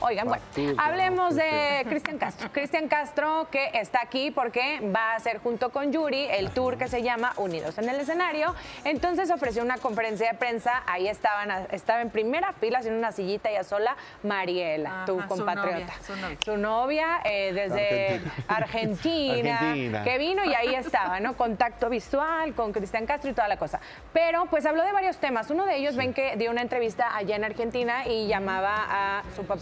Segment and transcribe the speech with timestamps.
[0.00, 0.42] Oigan, bueno,
[0.76, 2.50] hablemos de Cristian Castro.
[2.52, 6.88] Cristian Castro que está aquí porque va a hacer junto con Yuri el tour que
[6.88, 8.54] se llama Unidos en el escenario.
[8.84, 10.82] Entonces ofreció una conferencia de prensa.
[10.86, 15.94] Ahí estaban, estaba en primera fila haciendo una sillita ya sola Mariela, tu compatriota.
[16.44, 19.72] Su novia, eh, desde Argentina,
[20.04, 21.34] que vino y ahí estaba, ¿no?
[21.36, 23.80] Contacto visual con Cristian Castro y toda la cosa.
[24.12, 25.50] Pero pues habló de varios temas.
[25.50, 29.44] Uno de ellos, ven que dio una entrevista allá en Argentina y llamaba a su
[29.44, 29.61] papá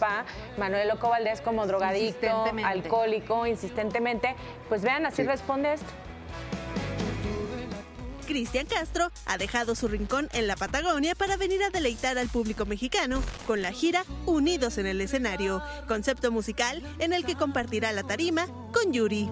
[0.58, 4.34] Manuel Loco Valdés, como drogadicto, alcohólico, insistentemente.
[4.68, 5.90] Pues vean, así responde esto.
[8.26, 12.64] Cristian Castro ha dejado su rincón en la Patagonia para venir a deleitar al público
[12.64, 18.04] mexicano con la gira Unidos en el escenario, concepto musical en el que compartirá la
[18.04, 19.28] tarima con Yuri.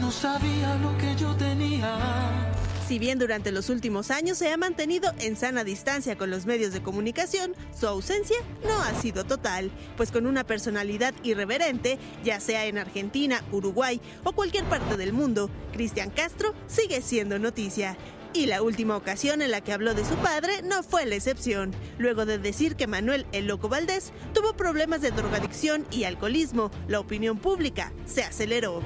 [0.00, 2.53] No sabía lo que yo tenía
[2.86, 6.72] si bien durante los últimos años se ha mantenido en sana distancia con los medios
[6.72, 12.66] de comunicación, su ausencia no ha sido total, pues con una personalidad irreverente, ya sea
[12.66, 17.96] en Argentina, Uruguay o cualquier parte del mundo, Cristian Castro sigue siendo noticia.
[18.34, 21.72] Y la última ocasión en la que habló de su padre no fue la excepción,
[21.98, 26.98] luego de decir que Manuel el Loco Valdés tuvo problemas de drogadicción y alcoholismo, la
[27.00, 28.82] opinión pública se aceleró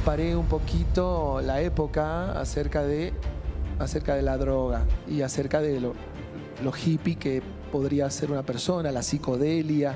[0.00, 3.12] comparé un poquito la época acerca de,
[3.78, 5.94] acerca de la droga y acerca de lo,
[6.74, 9.94] hippie que podría ser una persona, la psicodelia.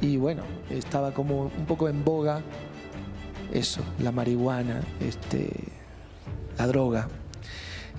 [0.00, 2.40] Y bueno, estaba como un poco en boga
[3.52, 5.50] eso, la marihuana, este,
[6.56, 7.08] la droga.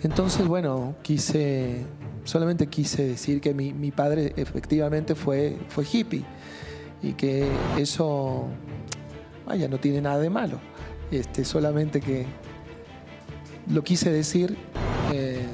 [0.02, 1.86] Entonces, bueno, quise,
[2.24, 6.24] solamente quise decir que mi, mi padre efectivamente fue, fue hippie
[7.04, 8.48] y que eso,
[9.46, 10.60] vaya, no tiene nada de malo.
[11.12, 12.26] Este, solamente que
[13.68, 14.58] lo quise decir,
[15.12, 15.46] eh,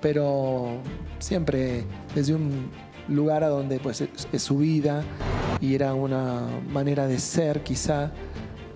[0.00, 0.78] pero
[1.18, 1.84] siempre
[2.14, 2.70] desde un
[3.08, 5.02] lugar a donde pues es, su vida
[5.60, 8.12] y era una manera de ser quizá,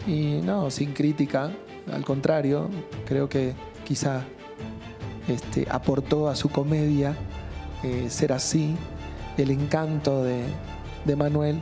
[0.06, 1.50] y no, sin crítica,
[1.92, 2.68] al contrario,
[3.06, 3.54] creo que
[3.84, 4.24] quizá
[5.28, 7.16] este, aportó a su comedia
[7.82, 8.76] eh, ser así,
[9.38, 10.42] el encanto de,
[11.04, 11.60] de Manuel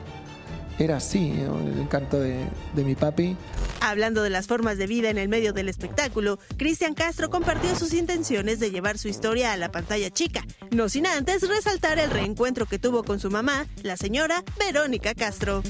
[0.79, 2.45] era así, el encanto de,
[2.75, 3.37] mi papi.
[3.85, 7.93] Hablando de las formas de vida en el medio del espectáculo, Cristian Castro compartió sus
[7.93, 12.67] intenciones de llevar su historia a la pantalla chica, no sin antes resaltar el reencuentro
[12.67, 15.65] que tuvo con su mamá, la señora Verónica Castro.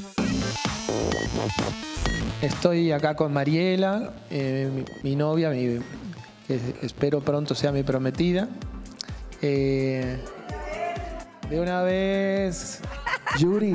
[2.43, 5.81] Estoy acá con Mariela, eh, mi, novia, que
[6.83, 8.51] espero pronto sea mi prometida.
[9.41, 10.19] Eh,
[11.49, 12.81] de una vez,
[13.39, 13.75] Yuri,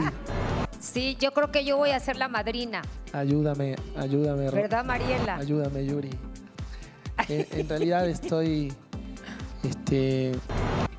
[0.97, 2.81] Sí, yo creo que yo voy a ser la madrina.
[3.13, 4.49] Ayúdame, ayúdame.
[4.49, 5.35] ¿Verdad, Mariela?
[5.35, 6.09] Ayúdame, Yuri.
[7.29, 8.73] En, realidad estoy
[9.61, 10.31] este,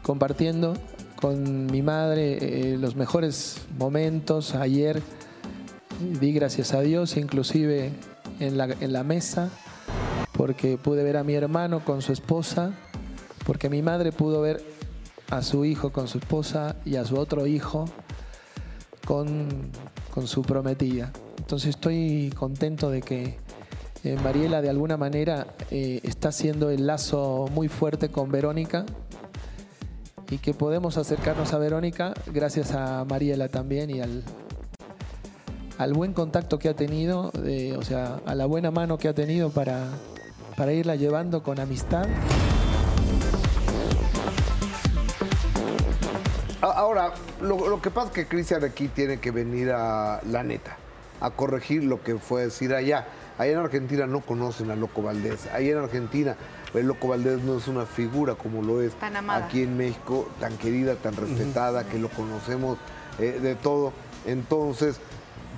[0.03, 0.75] compartiendo
[1.21, 4.55] con mi madre eh, los mejores momentos.
[4.55, 5.03] Ayer
[6.21, 7.91] di gracias a Dios, inclusive
[8.39, 9.51] en la, en la mesa,
[10.31, 12.71] porque pude ver a mi hermano con su esposa,
[13.45, 14.63] porque mi madre pudo ver
[15.31, 17.87] a su hijo con su esposa y a su otro hijo
[19.09, 21.13] con, su prometida.
[21.39, 23.39] Entonces estoy contento de que
[24.05, 28.85] eh, Mariela de alguna manera eh, está haciendo el lazo muy fuerte con Verónica
[30.31, 34.25] y que podemos acercarnos a Verónica gracias a Mariela también y al,
[35.79, 37.33] al buen contacto que ha tenido,
[37.79, 39.87] o sea, a la buena mano que ha tenido para,
[40.55, 42.07] para irla llevando con amistad.
[46.99, 50.77] Ahora, lo, que pasa es que Cristian aquí tiene que venir a la neta,
[51.21, 53.07] a corregir lo que fue decir allá.
[53.39, 55.47] Allá en Argentina no conocen a Loco Valdés.
[55.47, 56.37] Allá en Argentina
[56.75, 58.93] el Loco Valdés no es una figura como lo es
[59.29, 62.79] aquí en México, tan querida, tan respetada, que lo conocemos
[63.21, 63.93] eh, de todo.
[64.27, 64.99] Entonces,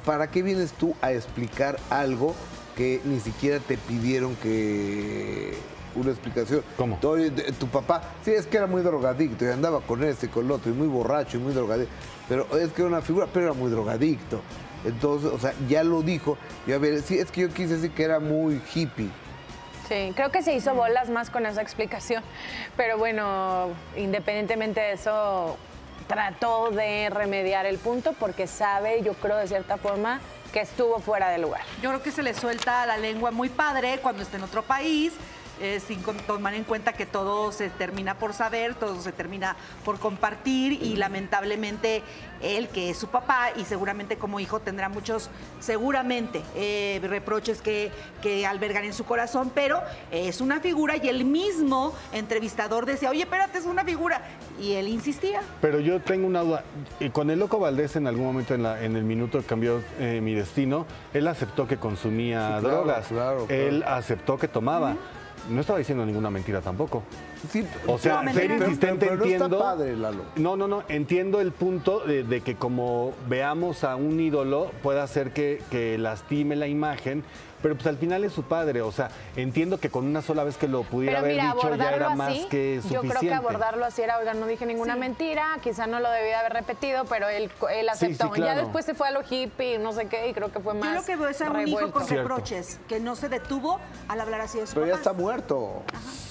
[0.05, 2.35] ¿para qué vienes tú a explicar algo
[2.77, 5.57] que ni siquiera te pidieron que
[5.95, 6.63] una explicación.
[6.77, 6.99] ¿Cómo?
[6.99, 10.51] Tu, papá, sí, es que era muy drogadicto y andaba con este y con el
[10.51, 11.93] otro y muy borracho y muy drogadicto.
[12.29, 14.41] Pero es que era una figura, pero era muy drogadicto.
[14.85, 16.39] Entonces, o sea, ya lo dijo.
[16.67, 19.11] Y a ver, sí, es que yo quise decir que era muy hippie.
[19.89, 22.23] Sí, creo que se hizo bolas más con esa explicación.
[22.77, 25.57] Pero bueno, independientemente de eso,
[26.07, 30.21] trató de remediar el punto porque sabe, yo creo de cierta forma,
[30.53, 31.63] que estuvo fuera de lugar.
[31.83, 35.13] Yo creo que se le suelta la lengua muy padre cuando está en otro país
[35.61, 39.99] eh, sin tomar en cuenta que todo se termina por saber, todo se termina por
[39.99, 42.03] compartir y lamentablemente
[42.43, 45.29] él, que es su papá y seguramente como hijo tendrá muchos,
[45.61, 47.91] seguramente, eh, reproches que,
[48.23, 49.81] que albergan en su corazón, pero
[50.11, 54.23] es una figura y el mismo entrevistador decía, oye, espérate, es una figura.
[54.61, 55.41] Y él insistía.
[55.61, 56.65] Pero yo tengo una duda.
[56.99, 59.83] Y Con el Loco Valdés en algún momento en, la- en el minuto que cambió
[59.99, 63.07] eh, mi destino, él aceptó que consumía Sí, claro, drogas.
[63.09, 63.63] claro, claro.
[63.63, 64.97] Él aceptó que tomaba.
[65.49, 67.03] No estaba diciendo ninguna mentira tampoco.
[67.51, 69.59] Sí, O sea, No, ser insistente pero, pero no está entiendo.
[69.59, 70.23] padre, Lalo.
[70.37, 70.83] No, no, no.
[70.89, 75.97] Entiendo el punto de, de que como veamos a un ídolo pueda hacer que, que
[75.99, 77.25] lastime la imagen,
[77.63, 78.81] pero pues al final es su padre.
[78.83, 81.75] O sea, entiendo que con una sola vez que lo pudiera Pero haber mira, dicho
[81.77, 83.09] ya era así, más que yo suficiente.
[83.09, 86.53] creo que abordarlo así era, oigan, no dije ninguna mentira, quizá no lo debía haber
[86.53, 88.35] repetido, pero él, él Sí, sí, aceptó.
[88.37, 90.91] Ya después se fue a lo hippie, no sé qué, y creo que fue más
[90.95, 92.29] Yo lo que veo es a un hijo con Cierto.
[92.29, 93.79] reproches, que no se detuvo
[94.09, 95.30] al hablar así de su Pero ya está muerto.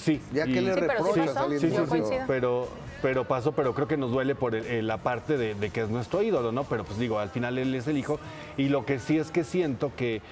[0.02, 0.20] Sí.
[0.32, 1.20] Ya que le Sí, pero sí
[1.60, 2.68] Sí, sí, de sí, pero,
[3.02, 5.82] pero pasó, pero creo que nos duele por el- el- la parte de, de que
[5.82, 6.64] es nuestro ídolo, ¿no?
[6.64, 8.18] Pero pues digo, al final él es el hijo.
[8.56, 10.22] Y lo que sí es que siento que,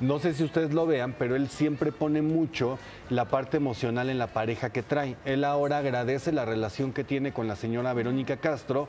[0.00, 2.78] no sé si ustedes lo vean, pero él siempre pone mucho
[3.10, 5.16] la parte emocional en la pareja que trae.
[5.24, 8.88] Él ahora agradece la relación que tiene con la señora Verónica Castro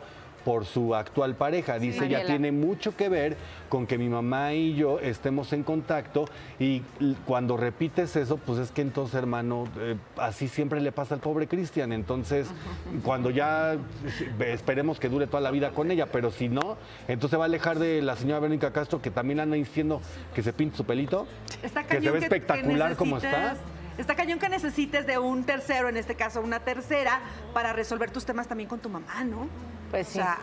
[0.50, 1.78] por su actual pareja.
[1.78, 3.38] Dice, ya tiene mucho que ver
[3.70, 6.26] con que mi mamá y yo estemos en contacto
[6.58, 6.80] y
[7.28, 11.48] cuando repites eso, pues es que entonces, hermano, eh, así siempre le pasa al pobre
[11.48, 11.94] Cristian.
[11.94, 12.48] Entonces,
[13.04, 13.78] cuando ya
[14.40, 17.46] esperemos que dure toda la vida con ella, pero si no, entonces se va a
[17.46, 20.02] alejar de la señora Verónica Castro, que también anda diciendo
[20.34, 21.28] que se pinte su pelito,
[21.62, 23.56] Está que se ve espectacular como está.
[24.00, 27.20] Está cañón que necesites de un tercero, en este caso una tercera,
[27.54, 29.48] para resolver tus temas también con tu mamá, ¿no?
[29.92, 30.18] Pues O sí.
[30.20, 30.38] sea,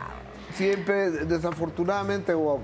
[0.54, 2.60] Siempre, desafortunadamente, wow,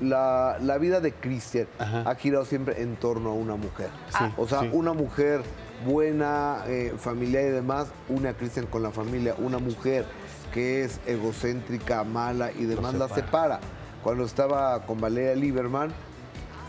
[0.00, 3.90] la, la vida de Cristian ha girado siempre en torno a una mujer.
[4.16, 4.70] Sí, o sea, sí.
[4.72, 5.42] una mujer
[5.84, 9.34] buena, eh, familiar y demás, une a Cristian con la familia.
[9.38, 10.06] Una mujer
[10.54, 13.56] que es egocéntrica, mala y demás la separa.
[13.56, 13.60] separa.
[14.02, 15.92] Cuando estaba con Valeria Lieberman,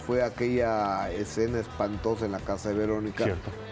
[0.05, 3.25] fue aquella escena espantosa en la casa de Verónica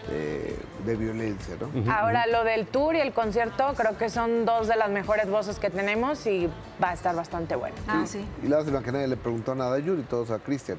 [0.08, 1.92] eh, de violencia, ¿no?
[1.92, 5.58] Ahora, lo del tour y el concierto, creo que son dos de las mejores voces
[5.58, 6.48] que tenemos y
[6.82, 7.76] va a estar bastante bueno.
[7.88, 8.24] ah, sí.
[8.42, 10.78] Y lástima que nadie le preguntó nada a Yuri, todos a Cristian.